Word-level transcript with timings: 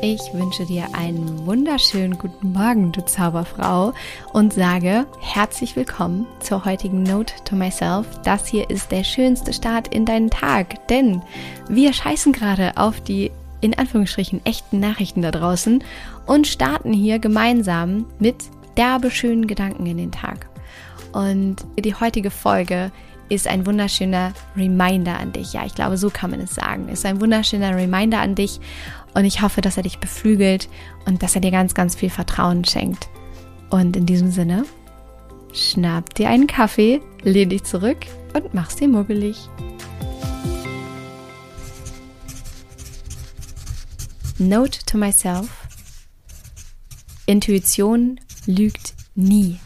Ich 0.00 0.32
wünsche 0.32 0.64
dir 0.64 0.86
einen 0.92 1.44
wunderschönen 1.44 2.18
guten 2.18 2.52
Morgen, 2.52 2.92
du 2.92 3.04
Zauberfrau, 3.04 3.92
und 4.32 4.52
sage 4.52 5.06
herzlich 5.18 5.74
willkommen 5.74 6.24
zur 6.38 6.64
heutigen 6.64 7.02
Note 7.02 7.34
to 7.44 7.56
Myself. 7.56 8.06
Das 8.22 8.46
hier 8.46 8.70
ist 8.70 8.92
der 8.92 9.02
schönste 9.02 9.52
Start 9.52 9.88
in 9.88 10.04
deinen 10.04 10.30
Tag, 10.30 10.86
denn 10.86 11.20
wir 11.68 11.92
scheißen 11.92 12.32
gerade 12.32 12.76
auf 12.76 13.00
die 13.00 13.32
in 13.60 13.76
Anführungsstrichen 13.76 14.40
echten 14.46 14.78
Nachrichten 14.78 15.20
da 15.22 15.32
draußen 15.32 15.82
und 16.26 16.46
starten 16.46 16.92
hier 16.92 17.18
gemeinsam 17.18 18.06
mit 18.20 18.36
derbe 18.76 19.10
schönen 19.10 19.48
Gedanken 19.48 19.84
in 19.86 19.96
den 19.96 20.12
Tag. 20.12 20.48
Und 21.12 21.56
die 21.76 21.94
heutige 21.96 22.30
Folge 22.30 22.92
ist 23.28 23.46
ein 23.46 23.66
wunderschöner 23.66 24.32
Reminder 24.56 25.18
an 25.18 25.32
dich. 25.32 25.52
Ja, 25.52 25.64
ich 25.64 25.74
glaube, 25.74 25.96
so 25.96 26.10
kann 26.10 26.30
man 26.30 26.40
es 26.40 26.54
sagen. 26.54 26.88
Ist 26.88 27.04
ein 27.04 27.20
wunderschöner 27.20 27.76
Reminder 27.76 28.20
an 28.20 28.34
dich 28.34 28.60
und 29.14 29.24
ich 29.24 29.42
hoffe, 29.42 29.60
dass 29.60 29.76
er 29.76 29.82
dich 29.82 29.98
beflügelt 29.98 30.68
und 31.06 31.22
dass 31.22 31.34
er 31.34 31.40
dir 31.40 31.50
ganz, 31.50 31.74
ganz 31.74 31.94
viel 31.94 32.10
Vertrauen 32.10 32.64
schenkt. 32.64 33.08
Und 33.70 33.96
in 33.96 34.06
diesem 34.06 34.30
Sinne, 34.30 34.64
schnapp 35.52 36.14
dir 36.14 36.30
einen 36.30 36.46
Kaffee, 36.46 37.00
lehn 37.22 37.50
dich 37.50 37.64
zurück 37.64 37.98
und 38.34 38.54
mach's 38.54 38.76
dir 38.76 38.88
muggelig. 38.88 39.48
Note 44.38 44.78
to 44.86 44.96
myself. 44.96 45.66
Intuition 47.26 48.20
lügt 48.46 48.94
nie. 49.14 49.58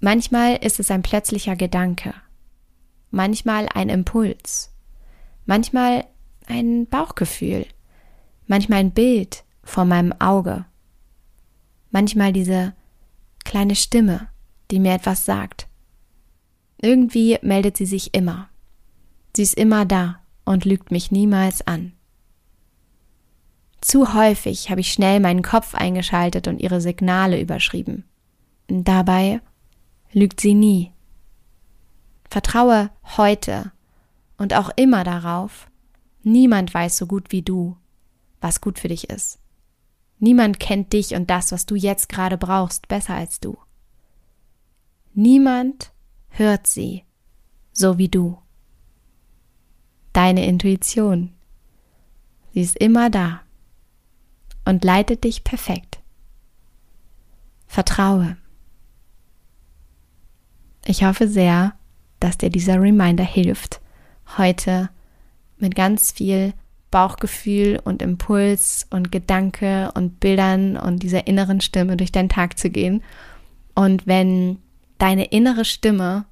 Manchmal 0.00 0.56
ist 0.56 0.78
es 0.78 0.90
ein 0.90 1.02
plötzlicher 1.02 1.56
Gedanke, 1.56 2.14
manchmal 3.10 3.68
ein 3.74 3.88
Impuls, 3.88 4.72
manchmal 5.44 6.04
ein 6.46 6.86
Bauchgefühl, 6.86 7.66
manchmal 8.46 8.78
ein 8.78 8.92
Bild 8.92 9.44
vor 9.64 9.84
meinem 9.84 10.12
Auge, 10.20 10.66
manchmal 11.90 12.32
diese 12.32 12.74
kleine 13.44 13.74
Stimme, 13.74 14.28
die 14.70 14.78
mir 14.78 14.94
etwas 14.94 15.24
sagt. 15.24 15.66
Irgendwie 16.80 17.38
meldet 17.42 17.76
sie 17.76 17.86
sich 17.86 18.14
immer. 18.14 18.48
Sie 19.34 19.42
ist 19.42 19.54
immer 19.54 19.84
da 19.84 20.20
und 20.44 20.64
lügt 20.64 20.92
mich 20.92 21.10
niemals 21.10 21.66
an. 21.66 21.92
Zu 23.80 24.14
häufig 24.14 24.70
habe 24.70 24.80
ich 24.80 24.92
schnell 24.92 25.18
meinen 25.18 25.42
Kopf 25.42 25.74
eingeschaltet 25.74 26.46
und 26.46 26.60
ihre 26.60 26.80
Signale 26.80 27.40
überschrieben. 27.40 28.04
Dabei 28.68 29.40
lügt 30.12 30.40
sie 30.40 30.54
nie. 30.54 30.92
Vertraue 32.30 32.90
heute 33.16 33.72
und 34.36 34.54
auch 34.54 34.70
immer 34.76 35.04
darauf, 35.04 35.68
Niemand 36.28 36.74
weiß 36.74 36.98
so 36.98 37.06
gut 37.06 37.32
wie 37.32 37.40
du, 37.40 37.76
was 38.42 38.60
gut 38.60 38.78
für 38.78 38.88
dich 38.88 39.08
ist. 39.08 39.38
Niemand 40.18 40.60
kennt 40.60 40.92
dich 40.92 41.14
und 41.14 41.30
das, 41.30 41.52
was 41.52 41.64
du 41.64 41.74
jetzt 41.74 42.10
gerade 42.10 42.36
brauchst, 42.36 42.86
besser 42.88 43.14
als 43.14 43.40
du. 43.40 43.56
Niemand 45.14 45.92
hört 46.28 46.66
sie 46.66 47.04
so 47.72 47.96
wie 47.96 48.08
du. 48.08 48.36
Deine 50.12 50.44
Intuition. 50.44 51.32
Sie 52.52 52.60
ist 52.60 52.76
immer 52.76 53.08
da 53.08 53.40
und 54.66 54.84
leitet 54.84 55.24
dich 55.24 55.44
perfekt. 55.44 56.00
Vertraue. 57.66 58.36
Ich 60.90 61.04
hoffe 61.04 61.28
sehr, 61.28 61.74
dass 62.18 62.38
dir 62.38 62.48
dieser 62.48 62.80
Reminder 62.80 63.22
hilft, 63.22 63.82
heute 64.38 64.88
mit 65.58 65.74
ganz 65.74 66.12
viel 66.12 66.54
Bauchgefühl 66.90 67.78
und 67.84 68.00
Impuls 68.00 68.86
und 68.88 69.12
Gedanke 69.12 69.92
und 69.94 70.18
Bildern 70.18 70.78
und 70.78 71.02
dieser 71.02 71.26
inneren 71.26 71.60
Stimme 71.60 71.98
durch 71.98 72.10
deinen 72.10 72.30
Tag 72.30 72.58
zu 72.58 72.70
gehen. 72.70 73.02
Und 73.74 74.06
wenn 74.06 74.60
deine 74.96 75.26
innere 75.26 75.66
Stimme 75.66 76.24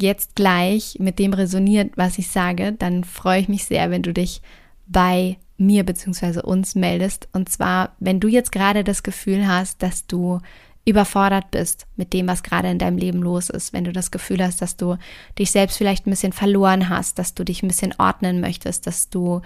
jetzt 0.00 0.34
gleich 0.34 0.96
mit 0.98 1.20
dem 1.20 1.32
resoniert, 1.32 1.92
was 1.94 2.18
ich 2.18 2.28
sage, 2.28 2.72
dann 2.72 3.04
freue 3.04 3.42
ich 3.42 3.48
mich 3.48 3.66
sehr, 3.66 3.92
wenn 3.92 4.02
du 4.02 4.12
dich 4.12 4.42
bei 4.88 5.38
mir 5.58 5.84
bzw. 5.86 6.40
uns 6.40 6.74
meldest. 6.74 7.28
Und 7.32 7.50
zwar, 7.50 7.94
wenn 8.00 8.18
du 8.18 8.26
jetzt 8.26 8.50
gerade 8.50 8.82
das 8.82 9.04
Gefühl 9.04 9.46
hast, 9.46 9.80
dass 9.80 10.08
du 10.08 10.40
überfordert 10.84 11.50
bist 11.50 11.86
mit 11.96 12.12
dem, 12.12 12.26
was 12.26 12.42
gerade 12.42 12.68
in 12.68 12.78
deinem 12.78 12.98
Leben 12.98 13.22
los 13.22 13.50
ist, 13.50 13.72
wenn 13.72 13.84
du 13.84 13.92
das 13.92 14.10
Gefühl 14.10 14.42
hast, 14.42 14.60
dass 14.62 14.76
du 14.76 14.96
dich 15.38 15.52
selbst 15.52 15.78
vielleicht 15.78 16.06
ein 16.06 16.10
bisschen 16.10 16.32
verloren 16.32 16.88
hast, 16.88 17.18
dass 17.18 17.34
du 17.34 17.44
dich 17.44 17.62
ein 17.62 17.68
bisschen 17.68 17.94
ordnen 17.98 18.40
möchtest, 18.40 18.86
dass 18.86 19.08
du 19.08 19.42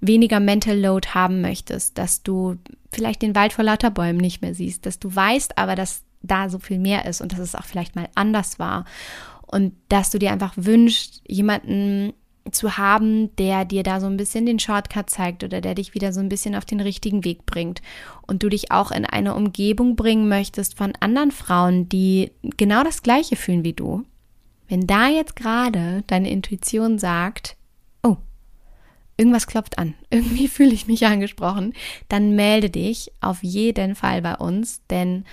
weniger 0.00 0.40
Mental 0.40 0.78
Load 0.78 1.08
haben 1.12 1.40
möchtest, 1.40 1.98
dass 1.98 2.22
du 2.22 2.56
vielleicht 2.92 3.20
den 3.22 3.34
Wald 3.34 3.52
vor 3.52 3.64
lauter 3.64 3.90
Bäumen 3.90 4.18
nicht 4.18 4.40
mehr 4.40 4.54
siehst, 4.54 4.86
dass 4.86 4.98
du 4.98 5.14
weißt 5.14 5.58
aber, 5.58 5.74
dass 5.74 6.04
da 6.22 6.48
so 6.48 6.58
viel 6.58 6.78
mehr 6.78 7.04
ist 7.04 7.20
und 7.20 7.32
dass 7.32 7.40
es 7.40 7.54
auch 7.54 7.64
vielleicht 7.64 7.96
mal 7.96 8.08
anders 8.14 8.58
war. 8.58 8.84
Und 9.46 9.74
dass 9.88 10.10
du 10.10 10.18
dir 10.18 10.32
einfach 10.32 10.52
wünschst, 10.56 11.22
jemanden 11.26 12.12
zu 12.52 12.76
haben, 12.76 13.34
der 13.36 13.64
dir 13.64 13.82
da 13.82 14.00
so 14.00 14.06
ein 14.06 14.16
bisschen 14.16 14.46
den 14.46 14.58
Shortcut 14.58 15.10
zeigt 15.10 15.44
oder 15.44 15.60
der 15.60 15.74
dich 15.74 15.94
wieder 15.94 16.12
so 16.12 16.20
ein 16.20 16.28
bisschen 16.28 16.54
auf 16.54 16.64
den 16.64 16.80
richtigen 16.80 17.24
Weg 17.24 17.46
bringt 17.46 17.82
und 18.26 18.42
du 18.42 18.48
dich 18.48 18.70
auch 18.70 18.90
in 18.90 19.04
eine 19.04 19.34
Umgebung 19.34 19.96
bringen 19.96 20.28
möchtest 20.28 20.76
von 20.76 20.92
anderen 21.00 21.30
Frauen, 21.30 21.88
die 21.88 22.32
genau 22.56 22.84
das 22.84 23.02
gleiche 23.02 23.36
fühlen 23.36 23.64
wie 23.64 23.72
du. 23.72 24.04
Wenn 24.68 24.86
da 24.86 25.08
jetzt 25.08 25.36
gerade 25.36 26.04
deine 26.06 26.30
Intuition 26.30 26.98
sagt, 26.98 27.56
oh, 28.02 28.16
irgendwas 29.16 29.46
klopft 29.46 29.78
an, 29.78 29.94
irgendwie 30.10 30.48
fühle 30.48 30.72
ich 30.74 30.86
mich 30.86 31.06
angesprochen, 31.06 31.72
dann 32.08 32.36
melde 32.36 32.70
dich 32.70 33.12
auf 33.20 33.42
jeden 33.42 33.94
Fall 33.94 34.22
bei 34.22 34.36
uns, 34.36 34.82
denn 34.88 35.24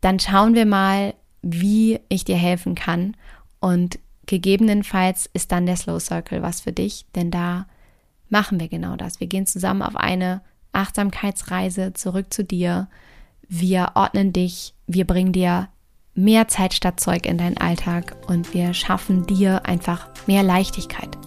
dann 0.00 0.20
schauen 0.20 0.54
wir 0.54 0.66
mal, 0.66 1.14
wie 1.40 2.00
ich 2.08 2.24
dir 2.24 2.36
helfen 2.36 2.74
kann 2.74 3.16
und 3.60 3.98
Gegebenenfalls 4.26 5.28
ist 5.32 5.52
dann 5.52 5.66
der 5.66 5.76
Slow 5.76 6.00
Circle 6.00 6.42
was 6.42 6.60
für 6.60 6.72
dich, 6.72 7.06
denn 7.14 7.30
da 7.30 7.66
machen 8.28 8.58
wir 8.58 8.68
genau 8.68 8.96
das. 8.96 9.20
Wir 9.20 9.26
gehen 9.26 9.46
zusammen 9.46 9.82
auf 9.82 9.96
eine 9.96 10.42
Achtsamkeitsreise 10.72 11.92
zurück 11.92 12.32
zu 12.32 12.44
dir. 12.44 12.88
Wir 13.48 13.92
ordnen 13.94 14.32
dich, 14.32 14.74
wir 14.86 15.06
bringen 15.06 15.32
dir 15.32 15.68
mehr 16.14 16.48
Zeit 16.48 16.74
statt 16.74 17.00
Zeug 17.00 17.26
in 17.26 17.38
deinen 17.38 17.58
Alltag 17.58 18.16
und 18.28 18.54
wir 18.54 18.72
schaffen 18.72 19.26
dir 19.26 19.66
einfach 19.66 20.08
mehr 20.26 20.42
Leichtigkeit. 20.42 21.18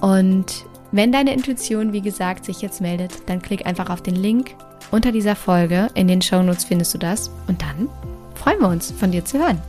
Und 0.00 0.66
wenn 0.92 1.12
deine 1.12 1.32
Intuition, 1.32 1.92
wie 1.92 2.02
gesagt, 2.02 2.44
sich 2.44 2.60
jetzt 2.60 2.80
meldet, 2.80 3.28
dann 3.28 3.42
klick 3.42 3.66
einfach 3.66 3.90
auf 3.90 4.02
den 4.02 4.16
Link 4.16 4.54
unter 4.90 5.12
dieser 5.12 5.34
Folge. 5.34 5.88
In 5.94 6.08
den 6.08 6.22
Show 6.22 6.42
Notes 6.42 6.64
findest 6.64 6.94
du 6.94 6.98
das. 6.98 7.30
Und 7.48 7.62
dann 7.62 7.88
freuen 8.34 8.60
wir 8.60 8.68
uns, 8.68 8.92
von 8.92 9.10
dir 9.10 9.24
zu 9.24 9.38
hören. 9.38 9.60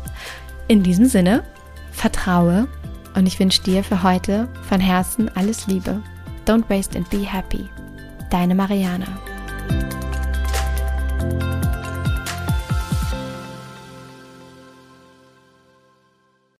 In 0.67 0.83
diesem 0.83 1.05
Sinne, 1.05 1.43
Vertraue 2.05 2.67
und 3.15 3.25
ich 3.25 3.39
wünsche 3.39 3.63
dir 3.63 3.83
für 3.83 4.03
heute 4.03 4.47
von 4.69 4.79
Herzen 4.79 5.27
alles 5.35 5.65
Liebe. 5.65 6.03
Don't 6.45 6.69
waste 6.69 6.95
and 6.95 7.09
be 7.09 7.25
happy. 7.25 7.67
Deine 8.29 8.53
Mariana. 8.53 9.07